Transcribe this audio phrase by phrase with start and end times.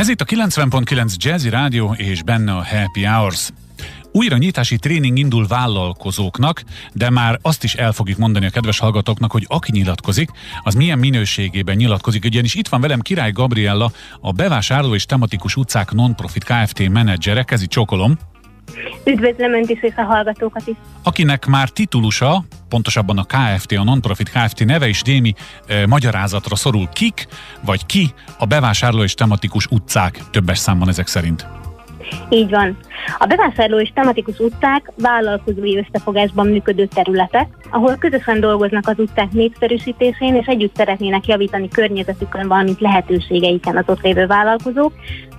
[0.00, 3.50] Ez itt a 90.9 Jazzy Rádió és benne a Happy Hours.
[4.12, 9.32] Újra nyitási tréning indul vállalkozóknak, de már azt is el fogjuk mondani a kedves hallgatóknak,
[9.32, 10.30] hogy aki nyilatkozik,
[10.62, 12.24] az milyen minőségében nyilatkozik.
[12.24, 16.88] Ugyanis itt van velem Király Gabriella, a bevásárló és tematikus utcák non-profit Kft.
[16.88, 18.18] menedzsere, kezi csokolom.
[19.04, 20.76] Üdvözlöm Önt is és a hallgatókat is.
[21.02, 25.34] Akinek már titulusa, pontosabban a KFT, a non-profit KFT neve is némi
[25.66, 26.88] e, magyarázatra szorul.
[26.92, 27.26] Kik
[27.64, 31.46] vagy ki a bevásárló és tematikus utcák többes számban ezek szerint?
[32.28, 32.76] Így van.
[33.18, 40.34] A bevásárló és tematikus utcák vállalkozói összefogásban működő területek, ahol közösen dolgoznak az utcák népszerűsítésén,
[40.34, 44.92] és együtt szeretnének javítani környezetükön, valamint lehetőségeiken az ott lévő vállalkozók.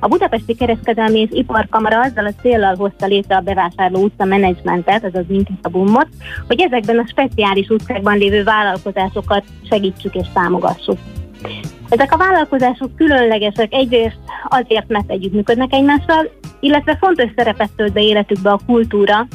[0.00, 5.24] A Budapesti Kereskedelmi és Iparkamara azzal a céllal hozta létre a bevásárló utca menedzsmentet, azaz
[5.28, 6.08] minket a bummot,
[6.46, 10.98] hogy ezekben a speciális utcákban lévő vállalkozásokat segítsük és támogassuk.
[11.88, 18.50] Ezek a vállalkozások különlegesek egyrészt azért, mert együttműködnek egymással, illetve fontos szerepet tölt be életükbe
[18.50, 19.26] a kultúra,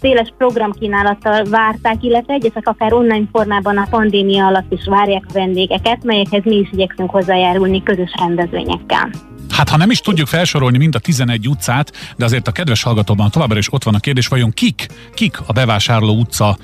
[0.00, 6.04] széles programkínálattal várták, illetve egyesek akár online formában a pandémia alatt is várják a vendégeket,
[6.04, 9.10] melyekhez mi is igyekszünk hozzájárulni közös rendezvényekkel.
[9.58, 13.30] Hát ha nem is tudjuk felsorolni mind a 11 utcát, de azért a kedves hallgatóban
[13.30, 16.56] továbbra is ott van a kérdés, vajon kik, kik a bevásárló utca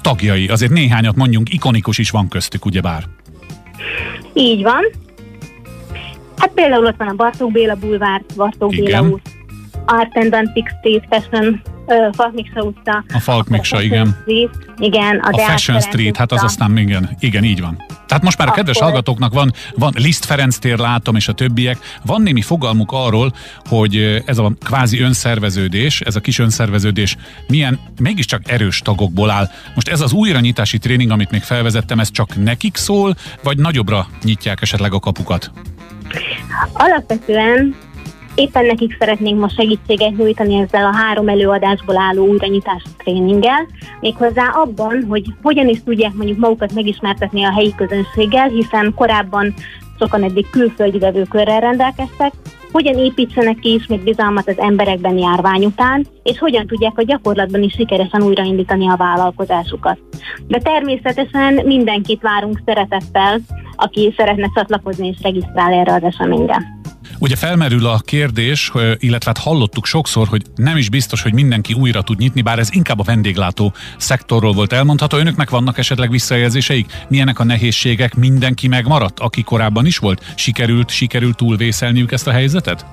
[0.00, 0.48] tagjai?
[0.48, 3.04] Azért néhányat mondjunk, ikonikus is van köztük, ugyebár.
[4.34, 4.82] Így van.
[6.36, 9.22] Hát például ott van a Bartók Béla bulvár, Bartók Béla út,
[9.86, 11.62] Art and Antique Street Fashion
[12.54, 13.04] Utca.
[13.14, 14.18] A Falkmiksa, igen.
[14.20, 15.18] Street, igen.
[15.18, 17.84] A, a Fashion Street, hát az aztán igen, igen, így van.
[18.06, 18.88] Tehát most már a kedves Akkor...
[18.88, 21.78] hallgatóknak van, van Liszt Ferenc tér, látom, és a többiek.
[22.04, 23.32] Van némi fogalmuk arról,
[23.68, 27.16] hogy ez a kvázi önszerveződés, ez a kis önszerveződés
[27.48, 29.48] milyen mégiscsak erős tagokból áll.
[29.74, 34.62] Most ez az újranyitási tréning, amit még felvezettem, ez csak nekik szól, vagy nagyobbra nyitják
[34.62, 35.50] esetleg a kapukat?
[36.72, 37.74] Alapvetően
[38.34, 43.66] Éppen nekik szeretnénk ma segítséget nyújtani ezzel a három előadásból álló újranyitási tréninggel,
[44.00, 49.54] méghozzá abban, hogy hogyan is tudják mondjuk magukat megismertetni a helyi közönséggel, hiszen korábban
[49.98, 52.32] sokan eddig külföldi vevőkörrel rendelkeztek,
[52.72, 57.72] hogyan építsenek ki ismét bizalmat az emberekben járvány után, és hogyan tudják a gyakorlatban is
[57.72, 59.98] sikeresen újraindítani a vállalkozásukat.
[60.46, 63.40] De természetesen mindenkit várunk szeretettel,
[63.76, 66.81] aki szeretne csatlakozni és regisztrál erre az eseményre.
[67.22, 72.02] Ugye felmerül a kérdés, illetve hát hallottuk sokszor, hogy nem is biztos, hogy mindenki újra
[72.02, 75.16] tud nyitni, bár ez inkább a vendéglátó szektorról volt elmondható.
[75.16, 76.92] Önöknek vannak esetleg visszajelzéseik?
[77.08, 78.14] Milyenek a nehézségek?
[78.14, 80.32] Mindenki megmaradt, aki korábban is volt?
[80.36, 82.86] Sikerült, sikerült túlvészelniük ezt a helyzetet?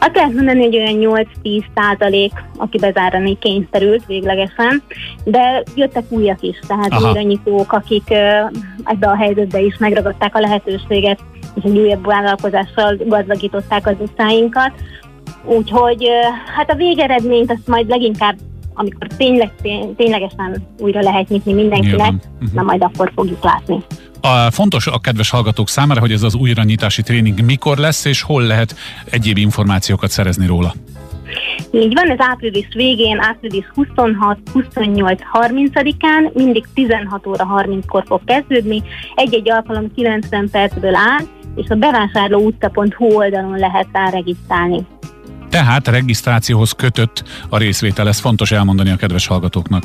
[0.00, 4.82] Azt lehet mondani, hogy olyan 8-10 százalék, aki bezárani kényszerült véglegesen,
[5.24, 8.10] de jöttek újak is, tehát újra nyitók, akik
[8.84, 11.20] ebbe a helyzetbe is megragadták a lehetőséget,
[11.54, 14.72] és egy újabb vállalkozással gazdagították az utcáinkat.
[15.44, 16.08] Úgyhogy
[16.56, 18.36] hát a végeredményt azt majd leginkább
[18.74, 19.52] amikor tényleg,
[19.96, 22.52] ténylegesen újra lehet nyitni mindenkinek, uh-huh.
[22.52, 23.82] na majd akkor fogjuk látni.
[24.20, 28.42] A, fontos a kedves hallgatók számára, hogy ez az újranyitási tréning mikor lesz, és hol
[28.42, 28.76] lehet
[29.10, 30.72] egyéb információkat szerezni róla.
[31.72, 38.82] Így van, ez április végén, április 26, 28, 30-án, mindig 16 óra 30-kor fog kezdődni,
[39.14, 41.26] egy-egy alkalom 90 percből áll,
[41.62, 44.86] és a bevásárló utca.hu oldalon lehet rá regisztrálni.
[45.50, 49.82] Tehát a regisztrációhoz kötött a részvétel, ez fontos elmondani a kedves hallgatóknak.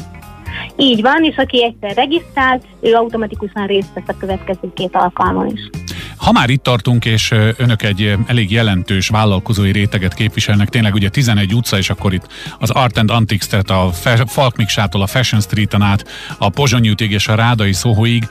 [0.78, 5.70] Így van, és aki egyszer regisztrált, ő automatikusan részt vesz a következő két alkalmon is.
[6.18, 11.54] Ha már itt tartunk, és önök egy elég jelentős vállalkozói réteget képviselnek, tényleg ugye 11
[11.54, 12.28] utca, és akkor itt
[12.60, 13.90] az Art and Antiques, tehát a
[14.26, 16.06] Falkmiksától a Fashion Street-en át,
[16.38, 18.28] a Pozsonyútig és a Rádai Szóhóig.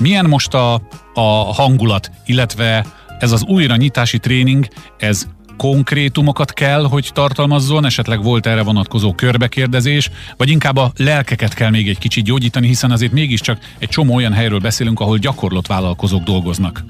[0.00, 0.74] Milyen most a,
[1.14, 2.86] a hangulat, illetve
[3.18, 4.66] ez az újranyitási tréning,
[4.98, 11.70] ez konkrétumokat kell, hogy tartalmazzon, esetleg volt erre vonatkozó körbekérdezés, vagy inkább a lelkeket kell
[11.70, 16.22] még egy kicsit gyógyítani, hiszen azért mégiscsak egy csomó olyan helyről beszélünk, ahol gyakorlott vállalkozók
[16.22, 16.84] dolgoznak.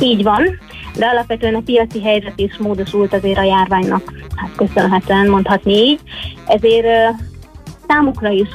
[0.00, 0.42] Így van,
[0.96, 6.00] de alapvetően a piaci helyzet is módosult azért a járványnak, hát köszönhetően mondhatni így.
[6.46, 6.86] Ezért
[7.88, 8.48] számukra is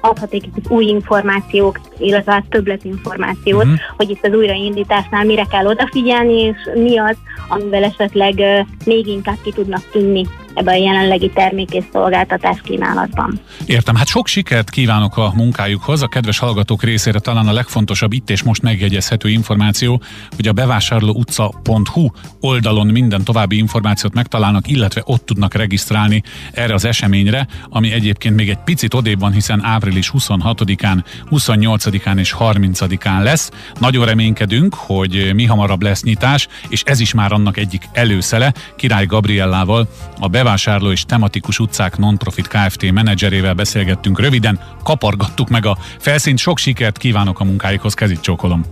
[0.00, 3.78] adhatik itt új információk, illetve hát többlet információt, uh-huh.
[3.96, 7.16] hogy itt az újraindításnál mire kell odafigyelni, és mi az,
[7.48, 8.42] amivel esetleg
[8.84, 10.26] még inkább ki tudnak tűnni
[10.60, 13.40] ebben a jelenlegi termék és szolgáltatás kínálatban.
[13.66, 16.02] Értem, hát sok sikert kívánok a munkájukhoz.
[16.02, 20.02] A kedves hallgatók részére talán a legfontosabb itt és most megjegyezhető információ,
[20.36, 22.08] hogy a bevásárlóutca.hu
[22.40, 26.22] oldalon minden további információt megtalálnak, illetve ott tudnak regisztrálni
[26.52, 32.34] erre az eseményre, ami egyébként még egy picit odébb van, hiszen április 26-án, 28-án és
[32.38, 33.50] 30-án lesz.
[33.78, 38.52] Nagyon reménykedünk, hogy mi hamarabb lesz nyitás, és ez is már annak egyik előszele.
[38.76, 42.92] Király Gabriellával, a bevásárló és tematikus utcák nonprofit Kft.
[42.92, 46.38] menedzserével beszélgettünk röviden, kapargattuk meg a felszínt.
[46.38, 48.64] Sok sikert kívánok a munkáikhoz, kezit csókolom.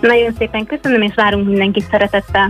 [0.00, 2.44] Nagyon szépen köszönöm, és várunk mindenkit szeretettel.